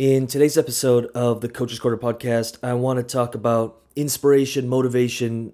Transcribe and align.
In 0.00 0.26
today's 0.26 0.56
episode 0.56 1.10
of 1.14 1.42
the 1.42 1.48
Coach's 1.50 1.78
Corner 1.78 1.98
podcast, 1.98 2.56
I 2.62 2.72
want 2.72 2.96
to 2.96 3.02
talk 3.02 3.34
about 3.34 3.82
inspiration, 3.94 4.66
motivation, 4.66 5.52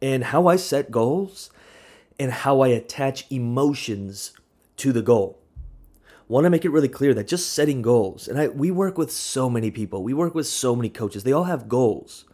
and 0.00 0.24
how 0.24 0.46
I 0.46 0.56
set 0.56 0.90
goals 0.90 1.50
and 2.18 2.32
how 2.32 2.62
I 2.62 2.68
attach 2.68 3.30
emotions 3.30 4.32
to 4.78 4.92
the 4.92 5.02
goal. 5.02 5.38
Want 6.26 6.44
to 6.44 6.50
make 6.50 6.64
it 6.64 6.70
really 6.70 6.88
clear 6.88 7.12
that 7.12 7.28
just 7.28 7.52
setting 7.52 7.82
goals, 7.82 8.28
and 8.28 8.40
I, 8.40 8.48
we 8.48 8.70
work 8.70 8.96
with 8.96 9.12
so 9.12 9.50
many 9.50 9.70
people, 9.70 10.02
we 10.02 10.14
work 10.14 10.34
with 10.34 10.46
so 10.46 10.74
many 10.74 10.88
coaches, 10.88 11.24
they 11.24 11.32
all 11.32 11.44
have 11.44 11.68
goals. 11.68 12.24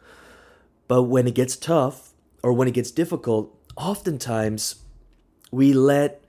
But 0.87 1.03
when 1.03 1.27
it 1.27 1.35
gets 1.35 1.57
tough 1.57 2.13
or 2.41 2.53
when 2.53 2.69
it 2.69 2.75
gets 2.75 2.93
difficult, 2.93 3.53
oftentimes 3.77 4.85
we 5.51 5.73
let 5.73 6.23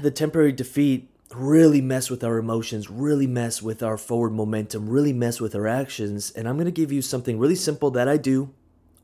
the 0.00 0.12
temporary 0.12 0.52
defeat 0.52 1.09
really 1.34 1.80
mess 1.80 2.10
with 2.10 2.24
our 2.24 2.38
emotions, 2.38 2.90
really 2.90 3.26
mess 3.26 3.62
with 3.62 3.82
our 3.82 3.96
forward 3.96 4.32
momentum, 4.32 4.88
really 4.88 5.12
mess 5.12 5.40
with 5.40 5.54
our 5.54 5.68
actions. 5.68 6.30
And 6.32 6.48
I'm 6.48 6.56
going 6.56 6.64
to 6.66 6.72
give 6.72 6.92
you 6.92 7.02
something 7.02 7.38
really 7.38 7.54
simple 7.54 7.90
that 7.92 8.08
I 8.08 8.16
do 8.16 8.52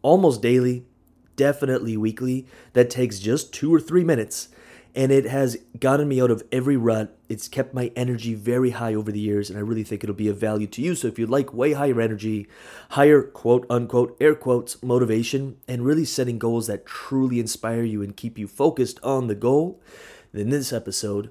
almost 0.02 0.42
daily, 0.42 0.84
definitely 1.36 1.96
weekly, 1.96 2.46
that 2.72 2.90
takes 2.90 3.18
just 3.18 3.52
two 3.52 3.72
or 3.72 3.80
three 3.80 4.04
minutes. 4.04 4.48
And 4.94 5.12
it 5.12 5.26
has 5.26 5.58
gotten 5.78 6.08
me 6.08 6.22
out 6.22 6.30
of 6.30 6.42
every 6.50 6.76
rut. 6.76 7.16
It's 7.28 7.48
kept 7.48 7.74
my 7.74 7.92
energy 7.94 8.32
very 8.34 8.70
high 8.70 8.94
over 8.94 9.12
the 9.12 9.20
years, 9.20 9.50
and 9.50 9.58
I 9.58 9.62
really 9.62 9.84
think 9.84 10.02
it'll 10.02 10.16
be 10.16 10.28
of 10.28 10.38
value 10.38 10.66
to 10.68 10.80
you. 10.80 10.94
So, 10.94 11.06
if 11.06 11.18
you'd 11.18 11.28
like 11.28 11.52
way 11.52 11.74
higher 11.74 12.00
energy, 12.00 12.48
higher 12.90 13.20
quote 13.20 13.66
unquote 13.68 14.16
air 14.22 14.34
quotes 14.34 14.82
motivation, 14.82 15.58
and 15.68 15.84
really 15.84 16.06
setting 16.06 16.38
goals 16.38 16.66
that 16.68 16.86
truly 16.86 17.38
inspire 17.40 17.82
you 17.82 18.00
and 18.00 18.16
keep 18.16 18.38
you 18.38 18.48
focused 18.48 18.98
on 19.02 19.26
the 19.26 19.34
goal, 19.34 19.82
then 20.32 20.48
this 20.48 20.72
episode 20.72 21.30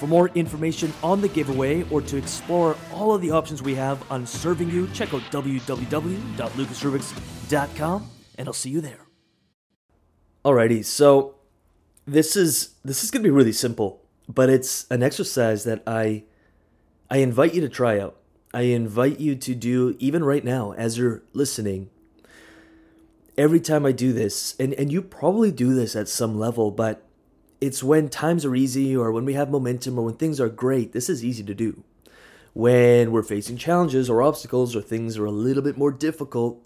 For 0.00 0.06
more 0.06 0.28
information 0.28 0.94
on 1.02 1.20
the 1.20 1.28
giveaway 1.28 1.82
or 1.90 2.00
to 2.00 2.16
explore 2.16 2.74
all 2.90 3.14
of 3.14 3.20
the 3.20 3.32
options 3.32 3.62
we 3.62 3.74
have 3.74 4.02
on 4.10 4.24
serving 4.24 4.70
you, 4.70 4.86
check 4.94 5.12
out 5.12 5.20
www.lucasrubix.com 5.30 8.10
and 8.38 8.48
I'll 8.48 8.54
see 8.54 8.70
you 8.70 8.80
there. 8.80 9.06
Alrighty, 10.42 10.82
so 10.86 11.34
this 12.06 12.34
is 12.34 12.76
this 12.82 13.04
is 13.04 13.10
gonna 13.10 13.24
be 13.24 13.30
really 13.30 13.52
simple, 13.52 14.00
but 14.26 14.48
it's 14.48 14.86
an 14.90 15.02
exercise 15.02 15.64
that 15.64 15.82
I 15.86 16.24
I 17.10 17.18
invite 17.18 17.52
you 17.52 17.60
to 17.60 17.68
try 17.68 18.00
out. 18.00 18.16
I 18.54 18.62
invite 18.62 19.20
you 19.20 19.36
to 19.36 19.54
do 19.54 19.96
even 19.98 20.24
right 20.24 20.46
now 20.46 20.72
as 20.72 20.96
you're 20.96 21.24
listening. 21.34 21.90
Every 23.36 23.60
time 23.60 23.84
I 23.84 23.92
do 23.92 24.14
this, 24.14 24.54
and, 24.58 24.72
and 24.74 24.90
you 24.90 25.02
probably 25.02 25.52
do 25.52 25.74
this 25.74 25.94
at 25.94 26.08
some 26.08 26.38
level, 26.38 26.70
but 26.70 27.06
it's 27.60 27.82
when 27.82 28.08
times 28.08 28.44
are 28.44 28.54
easy 28.54 28.96
or 28.96 29.12
when 29.12 29.24
we 29.24 29.34
have 29.34 29.50
momentum 29.50 29.98
or 29.98 30.04
when 30.04 30.14
things 30.14 30.40
are 30.40 30.48
great, 30.48 30.92
this 30.92 31.08
is 31.08 31.24
easy 31.24 31.42
to 31.44 31.54
do. 31.54 31.82
When 32.54 33.12
we're 33.12 33.22
facing 33.22 33.58
challenges 33.58 34.08
or 34.08 34.22
obstacles 34.22 34.74
or 34.74 34.80
things 34.80 35.18
are 35.18 35.26
a 35.26 35.30
little 35.30 35.62
bit 35.62 35.76
more 35.76 35.92
difficult, 35.92 36.60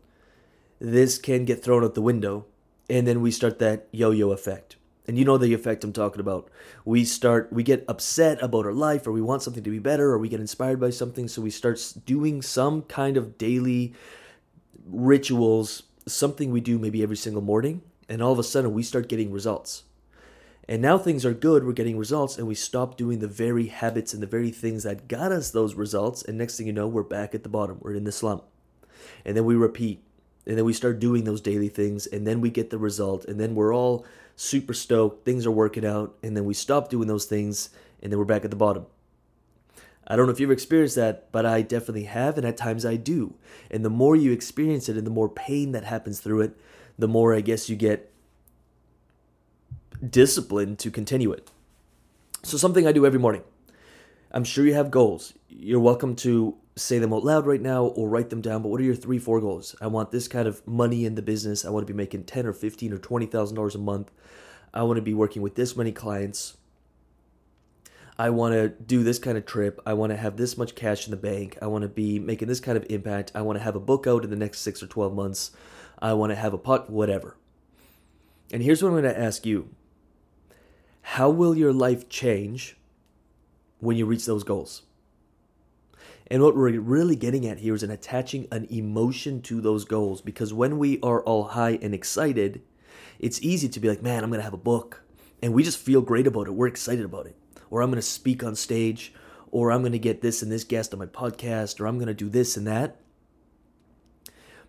this 0.79 1.19
can 1.19 1.45
get 1.45 1.63
thrown 1.63 1.85
out 1.85 1.95
the 1.95 2.03
window. 2.03 2.47
And 2.89 3.07
then 3.07 3.21
we 3.21 3.31
start 3.31 3.59
that 3.59 3.89
yo 3.91 4.11
yo 4.11 4.31
effect. 4.31 4.77
And 5.07 5.19
you 5.19 5.25
know 5.25 5.37
the 5.37 5.53
effect 5.53 5.85
I'm 5.85 5.93
talking 5.93 6.21
about. 6.21 6.49
We 6.85 7.05
start, 7.05 7.53
we 7.53 7.63
get 7.63 7.85
upset 7.89 8.43
about 8.43 8.65
our 8.65 8.73
life 8.73 9.07
or 9.07 9.13
we 9.13 9.21
want 9.21 9.43
something 9.43 9.63
to 9.63 9.71
be 9.71 9.79
better 9.79 10.13
or 10.13 10.19
we 10.19 10.31
get 10.31 10.41
inspired 10.41 10.81
by 10.81 10.91
something. 10.91 11.29
So 11.29 11.43
we 11.43 11.51
start 11.51 11.93
doing 12.07 12.41
some 12.41 12.83
kind 12.83 13.19
of 13.19 13.37
daily 13.37 13.93
rituals, 14.87 15.83
something 16.07 16.51
we 16.51 16.61
do 16.61 16.79
maybe 16.79 17.03
every 17.03 17.17
single 17.17 17.43
morning. 17.43 17.83
And 18.09 18.23
all 18.23 18.33
of 18.33 18.39
a 18.39 18.43
sudden 18.43 18.73
we 18.73 18.83
start 18.83 19.09
getting 19.09 19.31
results. 19.31 19.85
And 20.69 20.81
now 20.81 20.97
things 20.97 21.27
are 21.27 21.35
good, 21.35 21.65
we're 21.65 21.73
getting 21.73 21.99
results, 21.99 22.39
and 22.39 22.47
we 22.47 22.55
stop 22.55 22.97
doing 22.97 23.19
the 23.19 23.29
very 23.29 23.67
habits 23.67 24.15
and 24.15 24.23
the 24.23 24.27
very 24.27 24.51
things 24.51 24.85
that 24.85 25.09
got 25.09 25.31
us 25.31 25.51
those 25.51 25.75
results. 25.75 26.23
And 26.23 26.39
next 26.39 26.57
thing 26.57 26.67
you 26.67 26.73
know, 26.73 26.89
we're 26.89 27.03
back 27.03 27.35
at 27.35 27.43
the 27.43 27.49
bottom, 27.49 27.79
we're 27.81 27.95
in 27.95 28.05
the 28.05 28.13
slump. 28.13 28.45
And 29.25 29.37
then 29.37 29.45
we 29.45 29.55
repeat, 29.55 30.03
and 30.47 30.57
then 30.57 30.65
we 30.65 30.73
start 30.73 30.99
doing 30.99 31.25
those 31.25 31.41
daily 31.43 31.69
things, 31.69 32.07
and 32.07 32.27
then 32.27 32.41
we 32.41 32.51
get 32.51 32.71
the 32.71 32.79
result, 32.79 33.27
and 33.27 33.39
then 33.39 33.55
we're 33.55 33.75
all 33.75 34.07
super 34.37 34.73
stoked, 34.73 35.25
things 35.25 35.45
are 35.45 35.51
working 35.51 35.85
out, 35.85 36.15
and 36.23 36.37
then 36.37 36.45
we 36.45 36.55
stop 36.55 36.89
doing 36.89 37.09
those 37.09 37.27
things, 37.27 37.69
and 38.03 38.11
then 38.11 38.19
we're 38.19 38.25
back 38.25 38.45
at 38.45 38.51
the 38.51 38.57
bottom. 38.57 38.87
I 40.07 40.17
don't 40.17 40.27
know 40.27 40.33
if 40.33 40.41
you've 40.41 40.51
experienced 40.51 40.97
that, 40.97 41.31
but 41.33 41.47
I 41.47 41.63
definitely 41.63 42.05
have, 42.05 42.37
and 42.37 42.47
at 42.47 42.57
times 42.57 42.85
I 42.85 42.97
do. 42.97 43.35
And 43.71 43.85
the 43.85 43.91
more 43.91 44.17
you 44.17 44.33
experience 44.33 44.89
it 44.89 44.97
and 44.97 45.07
the 45.07 45.11
more 45.11 45.29
pain 45.29 45.73
that 45.73 45.85
happens 45.85 46.21
through 46.21 46.43
it, 46.43 46.57
the 46.99 47.09
more 47.09 47.35
I 47.35 47.41
guess 47.41 47.71
you 47.71 47.77
get 47.77 48.13
discipline 50.11 50.77
to 50.77 50.91
continue 50.91 51.33
it. 51.33 51.51
So, 52.43 52.57
something 52.57 52.87
I 52.87 52.93
do 52.93 53.07
every 53.07 53.19
morning. 53.19 53.43
I'm 54.31 54.45
sure 54.45 54.67
you 54.67 54.75
have 54.75 54.91
goals. 54.91 55.33
You're 55.49 55.81
welcome 55.81 56.17
to 56.17 56.57
say 56.77 56.99
them 56.99 57.13
out 57.13 57.25
loud 57.25 57.47
right 57.47 57.61
now 57.61 57.85
or 57.85 58.09
write 58.09 58.31
them 58.31 58.41
down. 58.41 58.63
But 58.63 58.69
what 58.69 58.81
are 58.81 58.85
your 58.85 58.97
three, 58.97 59.19
four 59.19 59.41
goals? 59.41 59.77
I 59.81 59.87
want 59.87 60.11
this 60.11 60.27
kind 60.27 60.49
of 60.49 60.67
money 60.67 61.05
in 61.05 61.15
the 61.15 61.23
business. 61.23 61.65
I 61.65 61.71
want 61.71 61.87
to 61.87 61.93
be 61.93 61.97
making 61.97 62.25
ten 62.25 62.47
or 62.47 62.53
fifteen 62.53 62.93
or 62.93 62.99
twenty 62.99 63.27
thousand 63.27 63.57
dollars 63.57 63.75
a 63.75 63.79
month. 63.79 64.11
I 64.73 64.83
want 64.83 64.97
to 64.97 65.03
be 65.03 65.15
working 65.15 65.41
with 65.41 65.55
this 65.55 65.77
many 65.77 65.93
clients. 65.93 66.57
I 68.19 68.31
want 68.31 68.55
to 68.55 68.69
do 68.69 69.03
this 69.03 69.19
kind 69.19 69.37
of 69.37 69.47
trip. 69.47 69.81
I 69.87 69.95
want 69.95 70.11
to 70.11 70.17
have 70.17 70.37
this 70.37 70.57
much 70.57 70.75
cash 70.75 71.07
in 71.07 71.11
the 71.11 71.17
bank. 71.17 71.59
I 71.61 71.67
want 71.67 71.83
to 71.83 71.89
be 71.89 72.19
making 72.19 72.49
this 72.49 72.61
kind 72.61 72.77
of 72.77 72.87
impact. 72.89 73.33
I 73.35 73.43
want 73.43 73.59
to 73.59 73.65
have 73.65 73.75
a 73.75 73.81
book 73.81 74.07
out 74.07 74.25
in 74.25 74.31
the 74.31 74.37
next 74.37 74.61
six 74.61 74.83
or 74.83 74.87
12 74.87 75.15
months. 75.15 75.51
I 75.99 76.13
want 76.13 76.31
to 76.31 76.37
have 76.37 76.53
a 76.53 76.59
pot, 76.59 76.91
whatever. 76.91 77.37
And 78.53 78.63
here's 78.63 78.83
what 78.83 78.91
I'm 78.91 79.01
going 79.01 79.13
to 79.13 79.19
ask 79.19 79.45
you 79.45 79.69
how 81.07 81.29
will 81.29 81.55
your 81.55 81.73
life 81.73 82.09
change 82.09 82.79
when 83.79 83.97
you 83.99 84.07
reach 84.07 84.25
those 84.25 84.43
goals? 84.43 84.83
And 86.29 86.43
what 86.43 86.57
we're 86.57 86.81
really 86.81 87.15
getting 87.15 87.47
at 87.47 87.59
here 87.59 87.75
is 87.75 87.83
an 87.83 87.91
attaching 87.91 88.49
an 88.51 88.67
emotion 88.71 89.43
to 89.43 89.61
those 89.61 89.85
goals 89.85 90.23
because 90.23 90.55
when 90.55 90.79
we 90.79 90.99
are 91.03 91.23
all 91.23 91.45
high 91.45 91.79
and 91.83 91.95
excited, 91.95 92.63
it's 93.19 93.41
easy 93.43 93.69
to 93.69 93.81
be 93.81 93.89
like, 93.89 94.03
man, 94.03 94.25
I'm 94.25 94.31
going 94.31 94.39
to 94.39 94.45
have 94.45 94.55
a 94.55 94.57
book. 94.57 95.03
And 95.43 95.53
we 95.53 95.63
just 95.63 95.79
feel 95.79 96.01
great 96.01 96.27
about 96.27 96.47
it. 96.47 96.55
We're 96.55 96.69
excited 96.69 97.05
about 97.05 97.27
it. 97.27 97.37
Or 97.71 97.83
I'm 97.83 97.91
going 97.91 97.97
to 97.97 98.03
speak 98.03 98.43
on 98.43 98.57
stage, 98.57 99.13
or 99.51 99.71
I'm 99.71 99.83
going 99.83 99.93
to 99.93 99.99
get 99.99 100.23
this 100.23 100.41
and 100.41 100.51
this 100.51 100.65
guest 100.65 100.95
on 100.95 101.01
my 101.01 101.07
podcast, 101.07 101.81
or 101.81 101.87
I'm 101.87 101.99
going 101.99 102.09
to 102.09 102.15
do 102.15 102.31
this 102.31 102.57
and 102.57 102.67
that. 102.67 102.97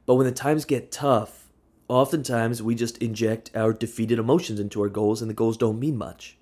But 0.05 0.15
when 0.15 0.27
the 0.27 0.33
times 0.33 0.65
get 0.65 0.91
tough, 0.91 1.44
Oftentimes, 1.87 2.63
we 2.63 2.73
just 2.73 2.97
inject 2.97 3.51
our 3.53 3.71
defeated 3.71 4.17
emotions 4.17 4.59
into 4.59 4.81
our 4.81 4.89
goals, 4.89 5.21
and 5.21 5.29
the 5.29 5.35
goals 5.35 5.57
don't 5.57 5.79
mean 5.79 5.97
much. 5.97 6.37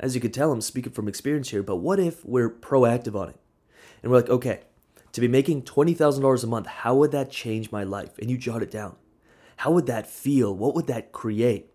As 0.00 0.14
you 0.14 0.20
can 0.20 0.32
tell, 0.32 0.50
I'm 0.50 0.62
speaking 0.62 0.92
from 0.92 1.06
experience 1.06 1.50
here, 1.50 1.62
but 1.62 1.76
what 1.76 2.00
if 2.00 2.24
we're 2.24 2.50
proactive 2.50 3.14
on 3.14 3.28
it? 3.28 3.36
And 4.02 4.10
we're 4.10 4.18
like, 4.18 4.30
okay, 4.30 4.60
to 5.12 5.20
be 5.20 5.28
making 5.28 5.62
$20,000 5.62 6.44
a 6.44 6.46
month, 6.46 6.66
how 6.66 6.94
would 6.96 7.12
that 7.12 7.30
change 7.30 7.70
my 7.70 7.84
life? 7.84 8.18
And 8.18 8.30
you 8.30 8.38
jot 8.38 8.62
it 8.62 8.70
down. 8.70 8.96
How 9.58 9.70
would 9.70 9.86
that 9.86 10.08
feel? 10.08 10.56
What 10.56 10.74
would 10.74 10.86
that 10.86 11.12
create? 11.12 11.70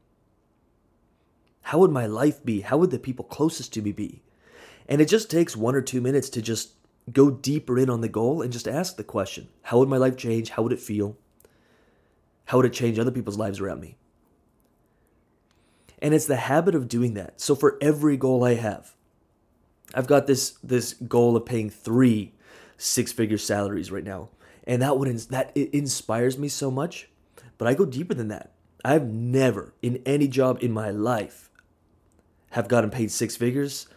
How 1.62 1.78
would 1.78 1.92
my 1.92 2.08
life 2.08 2.44
be? 2.44 2.62
How 2.62 2.78
would 2.78 2.92
the 2.92 3.00
people 3.00 3.26
closest 3.26 3.72
to 3.74 3.82
me 3.82 3.92
be? 3.92 4.24
And 4.90 5.00
it 5.00 5.08
just 5.08 5.30
takes 5.30 5.56
one 5.56 5.76
or 5.76 5.82
two 5.82 6.02
minutes 6.02 6.30
to 6.32 6.42
just 6.42 6.72
go 7.12 7.30
deeper 7.30 7.78
in 7.78 7.90
on 7.90 8.02
the 8.02 8.10
goal 8.10 8.42
and 8.42 8.52
just 8.52 8.68
ask 8.68 8.98
the 8.98 9.04
question 9.04 9.50
How 9.64 9.78
would 9.80 9.90
my 9.90 9.98
life 9.98 10.18
change? 10.18 10.50
How 10.50 10.64
would 10.64 10.74
it 10.74 10.80
feel? 10.80 11.18
How 12.48 12.58
would 12.58 12.66
it 12.66 12.74
change 12.74 12.98
other 12.98 13.12
people's 13.12 13.38
lives 13.38 13.60
around 13.60 13.82
me? 13.82 13.98
And 16.00 16.14
it's 16.14 16.28
the 16.28 16.38
habit 16.38 16.76
of 16.76 16.88
doing 16.88 17.14
that. 17.14 17.40
So 17.42 17.56
for 17.56 17.78
every 17.82 18.18
goal 18.18 18.44
I 18.44 18.56
have, 18.56 18.96
I've 19.94 20.08
got 20.08 20.28
this 20.28 20.52
this 20.64 20.94
goal 20.94 21.36
of 21.36 21.46
paying 21.46 21.70
three 21.70 22.34
six-figure 22.78 23.38
salaries 23.38 23.92
right 23.92 24.04
now. 24.04 24.30
And 24.66 24.82
that 24.82 24.98
would 24.98 25.10
that 25.30 25.52
it 25.56 25.74
inspires 25.74 26.38
me 26.38 26.48
so 26.48 26.72
much, 26.72 27.10
but 27.58 27.68
I 27.68 27.74
go 27.74 27.86
deeper 27.86 28.14
than 28.14 28.28
that. 28.30 28.54
I've 28.84 29.08
never 29.08 29.74
in 29.82 30.02
any 30.06 30.28
job 30.28 30.60
in 30.62 30.72
my 30.72 30.90
life 30.92 31.50
have 32.52 32.70
gotten 32.70 32.90
paid 32.90 33.12
six 33.12 33.36
figures. 33.36 33.88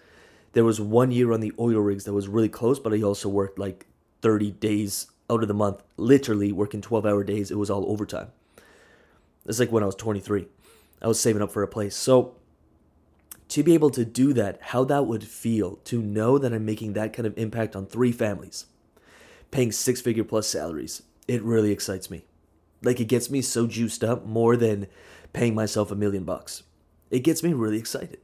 There 0.52 0.64
was 0.64 0.80
one 0.80 1.12
year 1.12 1.32
on 1.32 1.40
the 1.40 1.52
oil 1.58 1.80
rigs 1.80 2.04
that 2.04 2.12
was 2.12 2.26
really 2.26 2.48
close, 2.48 2.80
but 2.80 2.92
I 2.92 3.02
also 3.02 3.28
worked 3.28 3.58
like 3.58 3.86
30 4.22 4.50
days 4.52 5.06
out 5.28 5.42
of 5.42 5.48
the 5.48 5.54
month, 5.54 5.82
literally 5.96 6.50
working 6.50 6.80
12 6.80 7.06
hour 7.06 7.22
days. 7.22 7.52
It 7.52 7.58
was 7.58 7.70
all 7.70 7.88
overtime. 7.88 8.32
It's 9.50 9.58
like 9.58 9.72
when 9.72 9.82
I 9.82 9.86
was 9.86 9.96
23. 9.96 10.46
I 11.02 11.08
was 11.08 11.18
saving 11.18 11.42
up 11.42 11.50
for 11.50 11.64
a 11.64 11.68
place. 11.68 11.96
So 11.96 12.36
to 13.48 13.64
be 13.64 13.74
able 13.74 13.90
to 13.90 14.04
do 14.04 14.32
that, 14.32 14.58
how 14.60 14.84
that 14.84 15.06
would 15.06 15.24
feel 15.24 15.76
to 15.86 16.00
know 16.00 16.38
that 16.38 16.52
I'm 16.52 16.64
making 16.64 16.92
that 16.92 17.12
kind 17.12 17.26
of 17.26 17.36
impact 17.36 17.74
on 17.74 17.84
three 17.84 18.12
families. 18.12 18.66
paying 19.50 19.72
six 19.72 20.00
figure 20.00 20.22
plus 20.22 20.46
salaries. 20.46 21.02
It 21.26 21.42
really 21.42 21.72
excites 21.72 22.08
me. 22.08 22.24
Like 22.82 23.00
it 23.00 23.06
gets 23.06 23.28
me 23.28 23.42
so 23.42 23.66
juiced 23.66 24.04
up 24.04 24.24
more 24.24 24.56
than 24.56 24.86
paying 25.32 25.56
myself 25.56 25.90
a 25.90 25.96
million 25.96 26.22
bucks. 26.22 26.62
It 27.10 27.24
gets 27.24 27.42
me 27.42 27.52
really 27.52 27.78
excited. 27.78 28.20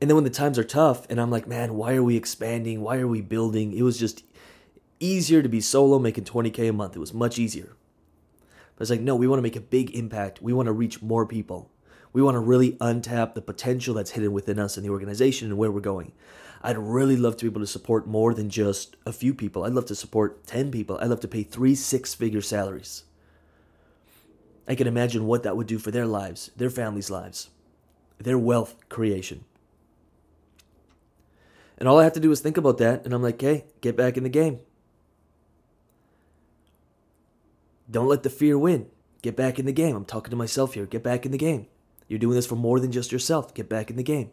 And 0.00 0.08
then 0.08 0.14
when 0.14 0.22
the 0.22 0.30
times 0.30 0.60
are 0.60 0.64
tough 0.64 1.04
and 1.10 1.20
I'm 1.20 1.32
like, 1.32 1.48
man, 1.48 1.74
why 1.74 1.96
are 1.96 2.04
we 2.04 2.16
expanding? 2.16 2.82
Why 2.82 2.98
are 2.98 3.08
we 3.08 3.20
building? 3.20 3.72
It 3.72 3.82
was 3.82 3.98
just 3.98 4.22
easier 5.00 5.42
to 5.42 5.48
be 5.48 5.60
solo 5.60 5.98
making 5.98 6.22
20K 6.22 6.68
a 6.68 6.72
month. 6.72 6.94
It 6.94 7.00
was 7.00 7.12
much 7.12 7.40
easier. 7.40 7.74
But 8.78 8.82
it's 8.82 8.90
like, 8.90 9.00
no, 9.00 9.16
we 9.16 9.26
want 9.26 9.38
to 9.38 9.42
make 9.42 9.56
a 9.56 9.60
big 9.60 9.90
impact. 9.96 10.40
We 10.40 10.52
want 10.52 10.66
to 10.66 10.72
reach 10.72 11.02
more 11.02 11.26
people. 11.26 11.68
We 12.12 12.22
want 12.22 12.36
to 12.36 12.40
really 12.40 12.74
untap 12.74 13.34
the 13.34 13.42
potential 13.42 13.92
that's 13.92 14.12
hidden 14.12 14.32
within 14.32 14.60
us 14.60 14.76
and 14.76 14.86
the 14.86 14.90
organization 14.90 15.48
and 15.48 15.58
where 15.58 15.72
we're 15.72 15.80
going. 15.80 16.12
I'd 16.62 16.78
really 16.78 17.16
love 17.16 17.36
to 17.38 17.44
be 17.44 17.50
able 17.50 17.60
to 17.60 17.66
support 17.66 18.06
more 18.06 18.32
than 18.34 18.50
just 18.50 18.94
a 19.04 19.12
few 19.12 19.34
people. 19.34 19.64
I'd 19.64 19.72
love 19.72 19.86
to 19.86 19.96
support 19.96 20.46
10 20.46 20.70
people. 20.70 20.96
I'd 21.00 21.08
love 21.08 21.18
to 21.20 21.28
pay 21.28 21.42
three 21.42 21.74
six 21.74 22.14
figure 22.14 22.40
salaries. 22.40 23.02
I 24.68 24.76
can 24.76 24.86
imagine 24.86 25.26
what 25.26 25.42
that 25.42 25.56
would 25.56 25.66
do 25.66 25.78
for 25.78 25.90
their 25.90 26.06
lives, 26.06 26.52
their 26.56 26.70
families' 26.70 27.10
lives, 27.10 27.50
their 28.18 28.38
wealth 28.38 28.76
creation. 28.88 29.44
And 31.78 31.88
all 31.88 31.98
I 31.98 32.04
have 32.04 32.12
to 32.12 32.20
do 32.20 32.30
is 32.30 32.40
think 32.40 32.56
about 32.56 32.78
that, 32.78 33.04
and 33.04 33.12
I'm 33.12 33.22
like, 33.22 33.40
hey, 33.40 33.64
get 33.80 33.96
back 33.96 34.16
in 34.16 34.22
the 34.22 34.28
game. 34.28 34.60
Don't 37.90 38.08
let 38.08 38.22
the 38.22 38.30
fear 38.30 38.58
win. 38.58 38.86
Get 39.22 39.36
back 39.36 39.58
in 39.58 39.66
the 39.66 39.72
game. 39.72 39.96
I'm 39.96 40.04
talking 40.04 40.30
to 40.30 40.36
myself 40.36 40.74
here. 40.74 40.86
Get 40.86 41.02
back 41.02 41.26
in 41.26 41.32
the 41.32 41.38
game. 41.38 41.66
You're 42.06 42.18
doing 42.18 42.36
this 42.36 42.46
for 42.46 42.56
more 42.56 42.80
than 42.80 42.92
just 42.92 43.12
yourself. 43.12 43.54
Get 43.54 43.68
back 43.68 43.90
in 43.90 43.96
the 43.96 44.02
game. 44.02 44.30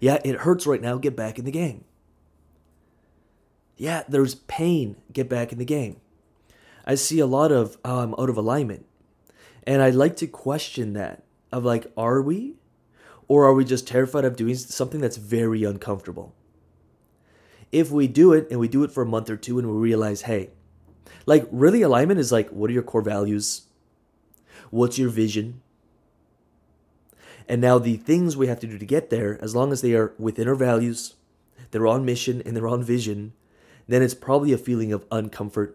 Yeah, 0.00 0.18
it 0.24 0.40
hurts 0.40 0.66
right 0.66 0.82
now. 0.82 0.98
Get 0.98 1.14
back 1.14 1.38
in 1.38 1.44
the 1.44 1.50
game. 1.50 1.84
Yeah, 3.76 4.02
there's 4.08 4.34
pain. 4.34 4.96
Get 5.12 5.28
back 5.28 5.52
in 5.52 5.58
the 5.58 5.64
game. 5.64 6.00
I 6.84 6.96
see 6.96 7.20
a 7.20 7.26
lot 7.26 7.52
of, 7.52 7.78
oh, 7.84 8.00
I'm 8.00 8.14
out 8.14 8.28
of 8.28 8.36
alignment. 8.36 8.86
And 9.64 9.80
I'd 9.80 9.94
like 9.94 10.16
to 10.16 10.26
question 10.26 10.94
that 10.94 11.22
of 11.52 11.64
like, 11.64 11.86
are 11.96 12.20
we? 12.20 12.56
Or 13.28 13.44
are 13.46 13.54
we 13.54 13.64
just 13.64 13.86
terrified 13.86 14.24
of 14.24 14.36
doing 14.36 14.56
something 14.56 15.00
that's 15.00 15.16
very 15.16 15.62
uncomfortable? 15.64 16.34
If 17.70 17.90
we 17.90 18.08
do 18.08 18.32
it 18.32 18.48
and 18.50 18.58
we 18.58 18.68
do 18.68 18.82
it 18.82 18.90
for 18.90 19.02
a 19.02 19.06
month 19.06 19.30
or 19.30 19.36
two 19.36 19.58
and 19.58 19.68
we 19.68 19.74
realize, 19.74 20.22
hey, 20.22 20.50
like 21.26 21.46
really 21.50 21.82
alignment 21.82 22.20
is 22.20 22.32
like, 22.32 22.48
what 22.50 22.70
are 22.70 22.72
your 22.72 22.82
core 22.82 23.02
values? 23.02 23.62
What's 24.70 24.98
your 24.98 25.10
vision? 25.10 25.60
And 27.48 27.60
now 27.60 27.78
the 27.78 27.96
things 27.96 28.36
we 28.36 28.46
have 28.46 28.60
to 28.60 28.66
do 28.66 28.78
to 28.78 28.86
get 28.86 29.10
there, 29.10 29.38
as 29.42 29.54
long 29.54 29.72
as 29.72 29.82
they 29.82 29.94
are 29.94 30.14
within 30.18 30.48
our 30.48 30.54
values, 30.54 31.14
they're 31.70 31.86
on 31.86 32.04
mission 32.04 32.42
and 32.46 32.56
they're 32.56 32.68
on 32.68 32.82
vision, 32.82 33.32
then 33.88 34.02
it's 34.02 34.14
probably 34.14 34.52
a 34.52 34.58
feeling 34.58 34.92
of 34.92 35.08
uncomfort. 35.10 35.74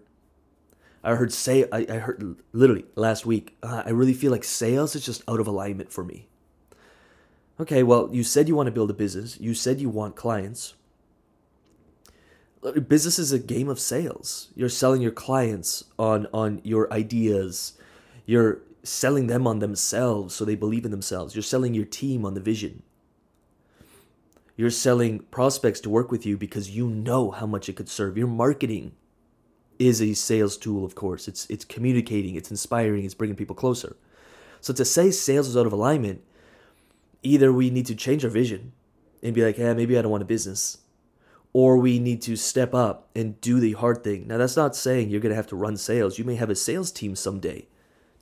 I 1.03 1.15
heard 1.15 1.31
say 1.31 1.65
I, 1.71 1.85
I 1.89 1.97
heard 2.00 2.38
literally 2.51 2.85
last 2.95 3.25
week. 3.25 3.57
Uh, 3.62 3.83
I 3.85 3.89
really 3.91 4.13
feel 4.13 4.31
like 4.31 4.44
sales 4.44 4.95
is 4.95 5.06
just 5.06 5.23
out 5.27 5.39
of 5.39 5.47
alignment 5.47 5.91
for 5.91 6.03
me. 6.03 6.27
Okay, 7.59 7.83
well, 7.83 8.09
you 8.12 8.23
said 8.23 8.47
you 8.47 8.56
want 8.56 8.68
to 8.68 8.71
build 8.71 8.89
a 8.89 8.94
business. 8.94 9.39
You 9.39 9.53
said 9.53 9.80
you 9.80 9.89
want 9.89 10.15
clients. 10.15 10.75
Business 12.72 13.19
is 13.19 13.31
a 13.31 13.40
game 13.40 13.69
of 13.69 13.80
sales. 13.80 14.50
You're 14.56 14.69
selling 14.69 15.02
your 15.02 15.12
clients 15.12 15.84
on 15.98 16.28
on 16.34 16.62
your 16.64 16.92
ideas. 16.92 17.74
You're 18.25 18.62
selling 18.84 19.28
them 19.28 19.46
on 19.46 19.60
themselves 19.60 20.34
so 20.36 20.46
they 20.46 20.56
believe 20.56 20.86
in 20.86 20.92
themselves. 20.92 21.36
You're 21.36 21.44
selling 21.44 21.74
your 21.74 21.86
team 21.86 22.25
on 22.25 22.34
the 22.34 22.40
vision. 22.40 22.84
You're 24.56 24.72
selling 24.72 25.19
prospects 25.19 25.80
to 25.81 25.90
work 25.90 26.12
with 26.12 26.25
you 26.25 26.36
because 26.38 26.72
you 26.72 26.90
know 26.90 27.31
how 27.31 27.46
much 27.46 27.69
it 27.69 27.75
could 27.75 27.90
serve. 27.90 28.18
Your 28.18 28.28
marketing 28.28 28.94
is 29.78 30.02
a 30.02 30.14
sales 30.14 30.58
tool, 30.58 30.84
of 30.84 30.96
course. 30.96 31.28
It's 31.28 31.46
it's 31.50 31.66
communicating, 31.66 32.36
it's 32.36 32.50
inspiring, 32.50 33.06
it's 33.06 33.14
bringing 33.14 33.36
people 33.36 33.56
closer. 33.56 33.96
So 34.62 34.74
to 34.74 34.84
say 34.84 35.12
sales 35.12 35.48
is 35.48 35.56
out 35.56 35.68
of 35.68 35.74
alignment, 35.74 36.24
either 37.22 37.54
we 37.54 37.69
need 37.69 37.86
to 37.86 37.96
change 37.96 38.25
our 38.25 38.31
vision 38.31 38.74
and 39.22 39.36
be 39.36 39.44
like, 39.44 39.58
"Yeah, 39.58 39.74
maybe 39.74 39.98
I 39.98 40.02
don't 40.02 40.12
want 40.12 40.24
a 40.24 40.25
business." 40.25 40.80
Or 41.53 41.77
we 41.77 41.99
need 41.99 42.21
to 42.23 42.35
step 42.35 42.73
up 42.73 43.09
and 43.15 43.39
do 43.41 43.59
the 43.59 43.73
hard 43.73 44.03
thing. 44.03 44.27
Now, 44.27 44.38
that's 44.38 44.57
not 44.57 44.75
saying 44.75 45.09
you're 45.09 45.21
going 45.21 45.31
to 45.31 45.35
have 45.35 45.47
to 45.47 45.55
run 45.55 45.77
sales. 45.77 46.19
You 46.19 46.25
may 46.25 46.35
have 46.35 46.49
a 46.49 46.55
sales 46.55 46.91
team 46.91 47.15
someday 47.15 47.67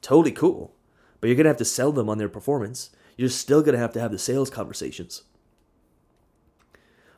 totally 0.06 0.32
cool. 0.32 0.72
But 1.20 1.28
you're 1.28 1.36
going 1.36 1.46
to 1.46 1.50
have 1.50 1.58
to 1.58 1.66
sell 1.66 1.92
them 1.92 2.10
on 2.10 2.20
their 2.20 2.30
performance. 2.30 2.92
You're 3.18 3.30
still 3.30 3.62
going 3.62 3.74
to 3.74 3.80
have 3.80 3.94
to 3.94 4.00
have 4.00 4.12
the 4.12 4.20
sales 4.20 4.52
conversations. 4.52 5.24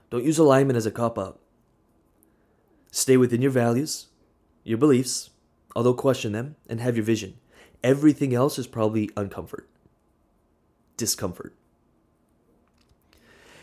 Don't 0.09 0.23
use 0.23 0.37
alignment 0.37 0.77
as 0.77 0.85
a 0.85 0.91
cop 0.91 1.19
out. 1.19 1.41
Stay 2.89 3.17
within 3.17 3.41
your 3.41 3.51
values, 3.51 4.07
your 4.63 4.77
beliefs, 4.77 5.31
although 5.75 5.93
question 5.93 6.31
them, 6.31 6.55
and 6.69 6.79
have 6.79 6.95
your 6.95 7.03
vision. 7.03 7.35
Everything 7.83 8.33
else 8.33 8.57
is 8.57 8.67
probably 8.67 9.09
uncomfort, 9.09 9.65
discomfort. 10.95 11.53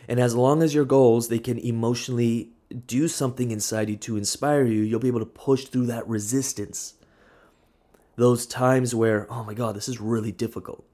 And 0.08 0.20
as 0.20 0.34
long 0.34 0.62
as 0.62 0.74
your 0.74 0.84
goals, 0.84 1.28
they 1.28 1.38
can 1.38 1.58
emotionally 1.58 2.50
do 2.86 3.08
something 3.08 3.50
inside 3.50 3.88
you 3.88 3.96
to 3.96 4.16
inspire 4.16 4.64
you, 4.64 4.80
you'll 4.80 5.00
be 5.00 5.08
able 5.08 5.20
to 5.20 5.26
push 5.26 5.64
through 5.64 5.86
that 5.86 6.06
resistance 6.08 6.94
those 8.16 8.46
times 8.46 8.94
where, 8.94 9.26
oh 9.30 9.44
my 9.44 9.54
God, 9.54 9.74
this 9.74 9.88
is 9.88 10.00
really 10.00 10.32
difficult. 10.32 10.84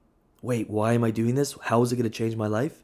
Wait, 0.41 0.69
why 0.69 0.93
am 0.93 1.03
I 1.03 1.11
doing 1.11 1.35
this? 1.35 1.55
How 1.63 1.81
is 1.83 1.91
it 1.91 1.95
going 1.95 2.09
to 2.09 2.09
change 2.09 2.35
my 2.35 2.47
life? 2.47 2.83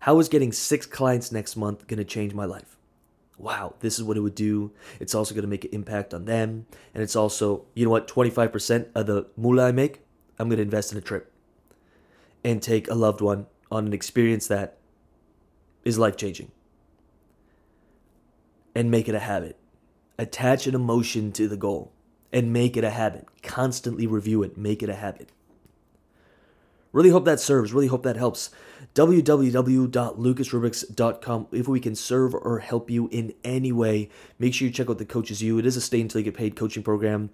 How 0.00 0.18
is 0.18 0.28
getting 0.28 0.52
six 0.52 0.86
clients 0.86 1.30
next 1.30 1.56
month 1.56 1.86
going 1.86 1.98
to 1.98 2.04
change 2.04 2.34
my 2.34 2.44
life? 2.44 2.76
Wow, 3.36 3.74
this 3.80 3.98
is 3.98 4.04
what 4.04 4.16
it 4.16 4.20
would 4.20 4.34
do. 4.34 4.72
It's 4.98 5.14
also 5.14 5.32
going 5.32 5.42
to 5.42 5.48
make 5.48 5.64
an 5.64 5.70
impact 5.72 6.12
on 6.12 6.24
them. 6.24 6.66
And 6.92 7.02
it's 7.02 7.14
also, 7.14 7.66
you 7.74 7.84
know 7.84 7.90
what, 7.90 8.08
25% 8.08 8.88
of 8.96 9.06
the 9.06 9.26
moolah 9.36 9.68
I 9.68 9.72
make, 9.72 10.00
I'm 10.38 10.48
going 10.48 10.56
to 10.56 10.62
invest 10.62 10.90
in 10.90 10.98
a 10.98 11.00
trip 11.00 11.32
and 12.42 12.60
take 12.60 12.88
a 12.88 12.94
loved 12.94 13.20
one 13.20 13.46
on 13.70 13.86
an 13.86 13.92
experience 13.92 14.48
that 14.48 14.77
is 15.84 15.98
life 15.98 16.16
changing 16.16 16.50
and 18.74 18.90
make 18.90 19.08
it 19.08 19.14
a 19.14 19.20
habit. 19.20 19.56
Attach 20.18 20.66
an 20.66 20.74
emotion 20.74 21.32
to 21.32 21.48
the 21.48 21.56
goal 21.56 21.92
and 22.32 22.52
make 22.52 22.76
it 22.76 22.84
a 22.84 22.90
habit. 22.90 23.26
Constantly 23.42 24.06
review 24.06 24.42
it, 24.42 24.56
make 24.56 24.82
it 24.82 24.88
a 24.88 24.94
habit. 24.94 25.30
Really 26.92 27.10
hope 27.10 27.24
that 27.26 27.40
serves. 27.40 27.72
Really 27.72 27.88
hope 27.88 28.04
that 28.04 28.16
helps. 28.16 28.50
www.lucasrubix.com. 28.94 31.46
If 31.52 31.68
we 31.68 31.80
can 31.80 31.94
serve 31.94 32.34
or 32.34 32.60
help 32.60 32.88
you 32.88 33.08
in 33.08 33.34
any 33.44 33.72
way, 33.72 34.08
make 34.38 34.54
sure 34.54 34.66
you 34.66 34.72
check 34.72 34.88
out 34.88 34.96
the 34.98 35.04
Coaches 35.04 35.42
U. 35.42 35.58
It 35.58 35.66
is 35.66 35.76
a 35.76 35.80
stay 35.80 36.00
until 36.00 36.20
you 36.20 36.24
get 36.24 36.34
paid 36.34 36.56
coaching 36.56 36.82
program. 36.82 37.30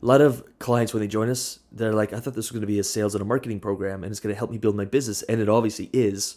A 0.00 0.06
lot 0.06 0.20
of 0.20 0.44
clients, 0.58 0.94
when 0.94 1.00
they 1.00 1.08
join 1.08 1.30
us, 1.30 1.58
they're 1.70 1.92
like, 1.92 2.12
I 2.12 2.20
thought 2.20 2.34
this 2.34 2.46
was 2.46 2.52
going 2.52 2.62
to 2.62 2.66
be 2.66 2.78
a 2.78 2.84
sales 2.84 3.14
and 3.14 3.22
a 3.22 3.24
marketing 3.24 3.60
program 3.60 4.04
and 4.04 4.10
it's 4.10 4.20
going 4.20 4.34
to 4.34 4.38
help 4.38 4.50
me 4.50 4.58
build 4.58 4.76
my 4.76 4.84
business. 4.84 5.22
And 5.22 5.40
it 5.40 5.48
obviously 5.48 5.88
is. 5.92 6.36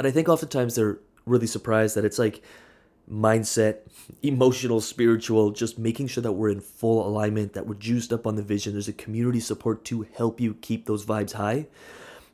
But 0.00 0.06
I 0.06 0.12
think 0.12 0.30
oftentimes 0.30 0.76
they're 0.76 0.98
really 1.26 1.46
surprised 1.46 1.94
that 1.94 2.06
it's 2.06 2.18
like 2.18 2.42
mindset, 3.12 3.80
emotional, 4.22 4.80
spiritual, 4.80 5.50
just 5.50 5.78
making 5.78 6.06
sure 6.06 6.22
that 6.22 6.32
we're 6.32 6.48
in 6.48 6.62
full 6.62 7.06
alignment, 7.06 7.52
that 7.52 7.66
we're 7.66 7.74
juiced 7.74 8.10
up 8.10 8.26
on 8.26 8.34
the 8.34 8.42
vision. 8.42 8.72
There's 8.72 8.88
a 8.88 8.94
community 8.94 9.40
support 9.40 9.84
to 9.84 10.06
help 10.14 10.40
you 10.40 10.54
keep 10.54 10.86
those 10.86 11.04
vibes 11.04 11.34
high. 11.34 11.66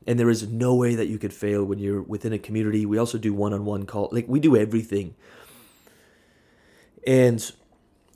And 0.06 0.16
there 0.16 0.30
is 0.30 0.46
no 0.46 0.76
way 0.76 0.94
that 0.94 1.08
you 1.08 1.18
could 1.18 1.35
fail 1.35 1.64
when 1.64 1.80
you're 1.80 2.02
within 2.02 2.32
a 2.32 2.38
community. 2.38 2.87
We 2.87 2.99
also 2.99 3.18
do 3.18 3.35
one 3.35 3.52
on 3.52 3.64
one 3.64 3.85
call. 3.85 4.11
Like 4.12 4.28
we 4.28 4.38
do 4.38 4.56
everything. 4.56 5.16
And 7.04 7.50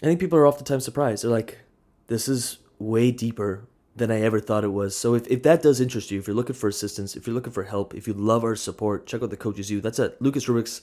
I 0.00 0.07
think 0.07 0.21
people 0.21 0.38
are 0.38 0.47
oftentimes 0.47 0.85
surprised. 0.85 1.25
They're 1.25 1.30
like, 1.33 1.59
this 2.07 2.28
is 2.28 2.59
way 2.78 3.11
deeper 3.11 3.66
than 3.97 4.11
I 4.11 4.20
ever 4.20 4.40
thought 4.40 4.64
it 4.64 4.68
was. 4.68 4.97
So 4.97 5.14
if, 5.14 5.26
if 5.28 5.42
that 5.42 5.62
does 5.62 5.80
interest 5.80 6.11
you, 6.11 6.18
if 6.18 6.26
you're 6.26 6.37
looking 6.37 6.54
for 6.54 6.68
assistance, 6.68 7.16
if 7.16 7.26
you're 7.26 7.35
looking 7.35 7.52
for 7.52 7.64
help, 7.64 7.94
if 7.94 8.06
you 8.06 8.14
love 8.14 8.44
our 8.44 8.56
support, 8.56 9.06
check 9.06 9.23
out 9.23 9.30
the 9.30 9.37
Coaches 9.37 9.70
U. 9.70 9.80
That's 9.80 9.99
at 9.99 10.20
Lucas 10.23 10.47
Rubix 10.47 10.82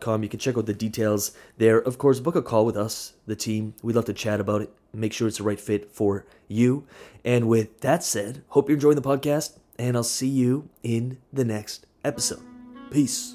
com. 0.00 0.22
You 0.22 0.28
can 0.28 0.38
check 0.38 0.56
out 0.56 0.66
the 0.66 0.74
details 0.74 1.32
there. 1.58 1.78
Of 1.78 1.98
course, 1.98 2.20
book 2.20 2.36
a 2.36 2.42
call 2.42 2.64
with 2.66 2.76
us, 2.76 3.14
the 3.26 3.36
team. 3.36 3.74
We'd 3.82 3.96
love 3.96 4.04
to 4.06 4.12
chat 4.12 4.40
about 4.40 4.62
it, 4.62 4.70
make 4.92 5.12
sure 5.12 5.28
it's 5.28 5.38
the 5.38 5.44
right 5.44 5.60
fit 5.60 5.92
for 5.92 6.24
you. 6.48 6.86
And 7.24 7.48
with 7.48 7.80
that 7.80 8.04
said, 8.04 8.42
hope 8.48 8.68
you're 8.68 8.76
enjoying 8.76 8.96
the 8.96 9.02
podcast, 9.02 9.58
and 9.78 9.96
I'll 9.96 10.04
see 10.04 10.28
you 10.28 10.68
in 10.82 11.18
the 11.32 11.44
next 11.44 11.86
episode. 12.04 12.42
Peace. 12.90 13.34